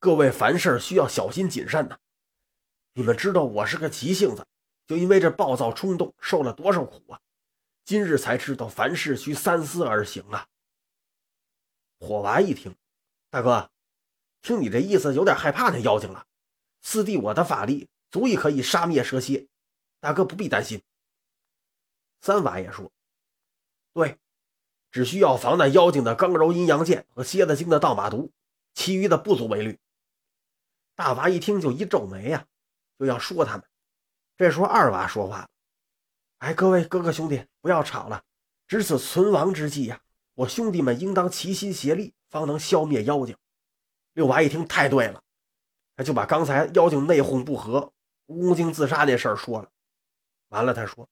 [0.00, 1.98] 各位凡事需要小心谨慎呐。
[2.94, 4.46] 你们知道我是个急性子，
[4.86, 7.20] 就因为这暴躁冲动，受了多少苦啊！
[7.84, 10.48] 今日才知道凡事需三思而行啊。”
[12.00, 12.74] 火娃一听，
[13.28, 13.70] 大哥，
[14.40, 16.26] 听你这意思，有点害怕那妖精了。
[16.80, 19.48] 四弟我的法力足以可以杀灭蛇蝎，
[20.00, 20.82] 大哥不必担心。
[22.22, 22.90] 三娃也说
[23.92, 24.18] ：“对，
[24.90, 28.32] 只需要防那妖精的刚柔阴阳剑和蝎子精的倒马毒，
[28.72, 29.78] 其余的不足为虑。”
[31.00, 32.44] 大娃一听就一皱眉呀，
[32.98, 33.64] 就要说他们。
[34.36, 35.48] 这时候二娃说话了
[36.40, 38.22] ：“哎，各位哥哥兄弟，不要吵了，
[38.66, 40.02] 值此存亡之际呀，
[40.34, 43.34] 我兄弟们应当齐心协力，方能消灭妖精。”
[44.12, 45.22] 六娃一听太对了。
[45.96, 47.94] 他就把刚才妖精内讧不和、
[48.26, 49.70] 蜈蚣精自杀那事儿说了。
[50.48, 51.08] 完了，他说：“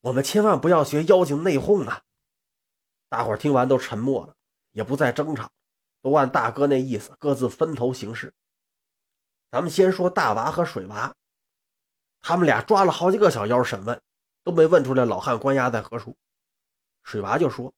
[0.00, 2.02] 我们千万不要学妖精内讧啊！”
[3.10, 4.34] 大伙儿听完都沉默了，
[4.72, 5.50] 也不再争吵，
[6.00, 8.32] 都按大哥那意思各自分头行事。
[9.50, 11.14] 咱们先说大娃和水娃，
[12.20, 14.00] 他们俩抓了好几个小妖审问，
[14.44, 16.16] 都没问出来老汉关押在何处。
[17.02, 17.72] 水娃就说：“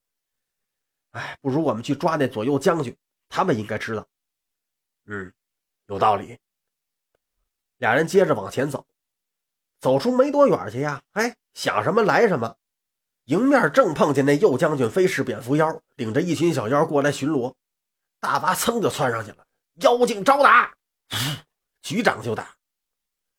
[1.13, 2.97] 哎，不如我们去抓那左右将军，
[3.29, 4.07] 他们应该知道。”
[5.07, 5.33] 嗯。
[5.87, 6.39] 有道理。
[7.79, 8.87] 俩人接着往前走，
[9.81, 12.57] 走出没多远去呀，哎，想什么来什么，
[13.25, 17.55] 迎面正碰见那右将军飞狮蝙蝠妖领着一群小妖过来巡逻，
[18.21, 20.75] 大娃噌就窜上去了，妖精招打，
[21.83, 22.57] 局长就打。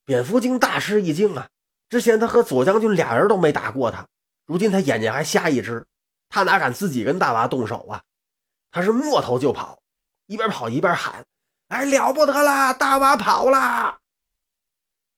[0.06, 1.50] 蝙蝠精大吃一惊啊，
[1.90, 4.08] 之前他和左将军俩人都没打过他，
[4.46, 5.86] 如今他眼睛还瞎一只，
[6.30, 8.02] 他哪敢自己跟大娃动手啊？
[8.72, 9.82] 他是摸头就跑，
[10.28, 11.26] 一边跑一边喊。
[11.70, 12.74] 哎，了不得了！
[12.74, 14.00] 大娃跑了。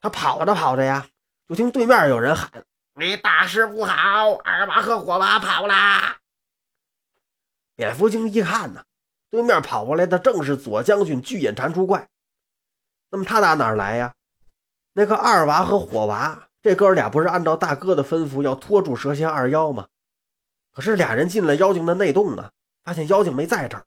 [0.01, 1.07] 他跑着跑着呀，
[1.47, 2.49] 就听对面有人喊
[2.95, 4.33] ：“你大事不好！
[4.43, 6.17] 二娃和火娃跑啦！”
[7.77, 8.83] 蝙蝠精一看呢，
[9.29, 12.09] 对面跑过来的正是左将军巨眼蟾蜍怪。
[13.11, 14.15] 那么他打哪儿来呀？
[14.93, 19.87] 那个二娃和火娃这哥俩不是按照大哥的吩咐要拖住蛇仙二妖吗？
[20.73, 22.51] 可是俩人进了妖精的内洞啊，
[22.83, 23.85] 发现妖精没在这儿。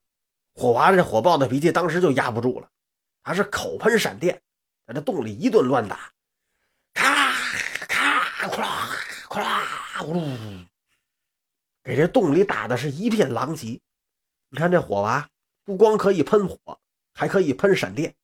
[0.55, 2.69] 火娃这火爆的脾气当时就压不住了，
[3.23, 4.41] 他是口喷闪电，
[4.87, 6.13] 在这洞里一顿乱打，
[6.93, 7.33] 咔
[7.89, 8.91] 咔，哐啦
[9.29, 10.37] 哐啦，呜，
[11.83, 13.81] 给这洞里打的是一片狼藉。
[14.51, 15.29] 你看这火娃
[15.65, 16.57] 不光可以喷火，
[17.15, 18.15] 还可以喷闪电。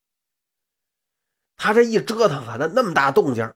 [1.62, 3.52] 他这一折腾啊，那那么大动静，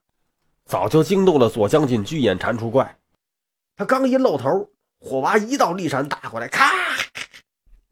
[0.65, 2.99] 早就惊动了左将军巨眼蟾蜍怪。
[3.75, 6.69] 他刚一露头，火娃一道利闪打过来，咔！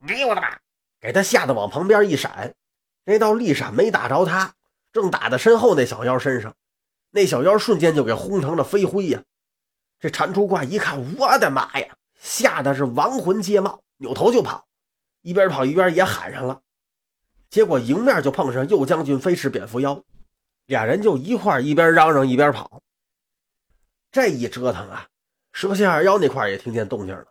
[0.07, 0.55] 哎呦我的妈！
[1.01, 2.53] 给他吓得往旁边一闪，
[3.05, 4.53] 那道利闪没打着他，
[4.91, 6.53] 正打在身后那小妖身上，
[7.09, 9.23] 那小妖瞬间就给轰成了飞灰呀！
[9.99, 11.87] 这蟾蜍怪一看，我的妈呀，
[12.19, 14.63] 吓得是亡魂皆冒，扭头就跑，
[15.23, 16.61] 一边跑一边也喊上了。
[17.53, 20.03] 结果迎面就碰上右将军飞驰蝙蝠妖，
[20.65, 22.81] 俩人就一块一边嚷嚷一边跑。
[24.11, 25.07] 这一折腾啊，
[25.51, 27.27] 蛇蝎二妖那块也听见动静了。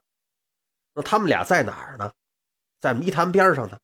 [0.94, 2.12] 那他们俩在哪儿呢？
[2.78, 3.76] 在迷潭边上呢，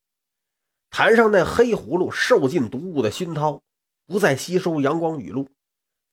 [0.89, 3.61] 潭上那黑葫芦受尽毒物的熏陶，
[4.07, 5.45] 不再吸收阳光雨露，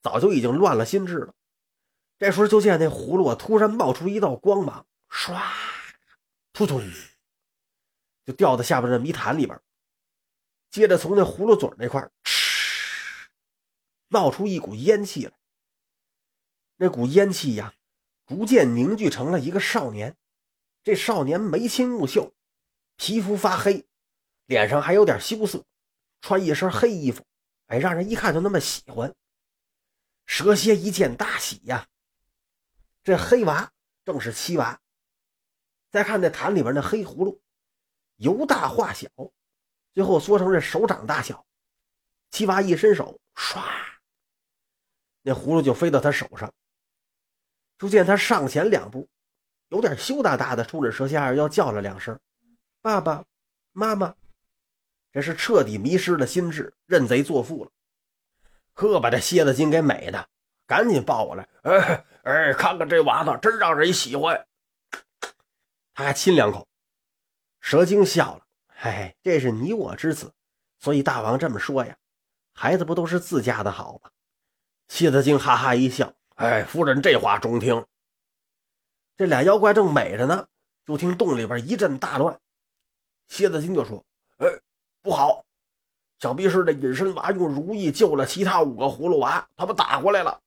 [0.02, 1.32] 早就已经乱了心智了。
[2.18, 5.40] 这时候就见那葫芦突然冒出一道光芒，唰，
[6.52, 6.82] 扑通，
[8.24, 9.56] 就掉到下边的迷潭里边。
[10.76, 13.30] 接着从那葫芦嘴那块嗤，
[14.08, 15.32] 冒出一股烟气来。
[16.76, 17.72] 那股烟气呀，
[18.26, 20.14] 逐渐凝聚成了一个少年。
[20.84, 22.34] 这少年眉清目秀。
[22.96, 23.86] 皮肤发黑，
[24.44, 25.64] 脸上还有点羞涩，
[26.20, 27.24] 穿一身黑衣服，
[27.68, 29.14] 哎，让人一看就那么喜欢。
[30.26, 31.88] 蛇蝎一见大喜呀，
[33.02, 33.72] 这黑娃
[34.04, 34.78] 正是七娃。
[35.90, 37.40] 再看那坛里边那黑葫芦，
[38.16, 39.08] 由大化小，
[39.96, 41.42] 最后缩成这手掌大小。
[42.30, 43.62] 七娃一伸手，唰，
[45.22, 46.52] 那葫芦就飞到他手上。
[47.78, 49.08] 就见他上前两步，
[49.68, 52.20] 有点羞答答的冲着蛇仙二妖叫了两声。
[52.82, 53.24] 爸爸
[53.72, 54.14] 妈妈，
[55.10, 57.70] 这是彻底迷失了心智，认贼作父了。
[58.74, 60.28] 呵，把这蝎子精给美的，
[60.66, 61.48] 赶紧抱过来。
[61.62, 64.46] 哎哎，看看这娃子，真让人喜欢。
[65.94, 66.68] 他还亲两口。
[67.60, 68.45] 蛇精笑了，
[68.78, 70.32] 嘿嘿，这是你我之子，
[70.78, 71.96] 所以大王这么说呀。
[72.52, 74.10] 孩子不都是自家的好吗？
[74.88, 77.86] 蝎子精哈哈一笑，哎，夫人这话中听。
[79.16, 80.46] 这俩妖怪正美着呢，
[80.84, 82.38] 就听洞里边一阵大乱。
[83.28, 84.04] 蝎子精就说
[84.38, 84.46] ：“哎，
[85.00, 85.44] 不好！
[86.18, 90.40] 想必是那隐身娃用如意救了其他五个葫芦娃，他们打过来了。”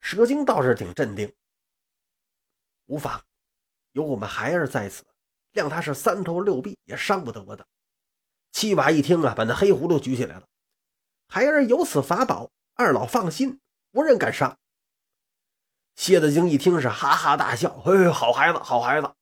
[0.00, 1.30] 蛇精倒是挺镇定，
[2.86, 3.22] 无妨，
[3.92, 5.04] 有我们孩儿在此，
[5.58, 7.66] 谅他是三头六臂也伤不得我的。
[8.52, 10.46] 七娃一听啊，把那黑葫芦举起来了。
[11.28, 13.60] 孩儿有此法宝，二老放心，
[13.92, 14.56] 无人敢伤。
[15.96, 19.12] 蝎子精一听是哈哈大笑，嘿，好孩子，好孩子。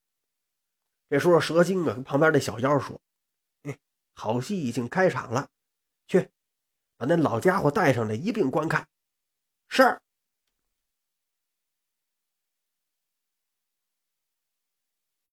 [1.09, 3.01] 这时候蛇精啊，跟旁边那小妖说
[3.65, 3.79] ：“哎，
[4.15, 5.49] 好戏已经开场了，
[6.07, 6.31] 去
[6.97, 8.87] 把那老家伙带上来，一并观看。”
[9.69, 9.99] 是。